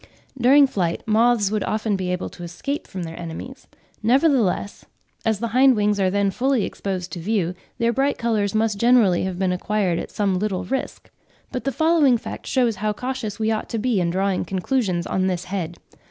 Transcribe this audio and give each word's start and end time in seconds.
During 0.35 0.65
flight, 0.65 1.03
moths 1.07 1.51
would 1.51 1.63
often 1.63 1.95
be 1.95 2.11
able 2.11 2.27
to 2.29 2.41
escape 2.41 2.87
from 2.87 3.03
their 3.03 3.19
enemies; 3.19 3.67
nevertheless, 4.01 4.83
as 5.25 5.37
the 5.39 5.49
hind 5.49 5.75
wings 5.75 5.99
are 5.99 6.09
then 6.09 6.31
fully 6.31 6.65
exposed 6.65 7.11
to 7.11 7.19
view, 7.19 7.53
their 7.77 7.93
bright 7.93 8.17
colours 8.17 8.55
must 8.55 8.79
generally 8.79 9.25
have 9.25 9.37
been 9.37 9.51
acquired 9.51 9.99
at 9.99 10.09
some 10.09 10.39
little 10.39 10.63
risk. 10.65 11.11
But 11.51 11.65
the 11.65 11.71
following 11.71 12.17
fact 12.17 12.47
shews 12.47 12.77
how 12.77 12.93
cautious 12.93 13.37
we 13.37 13.51
ought 13.51 13.69
to 13.69 13.77
be 13.77 14.01
in 14.01 14.09
drawing 14.09 14.43
conclusions 14.43 15.05
on 15.05 15.27
this 15.27 15.43
head. 15.43 15.77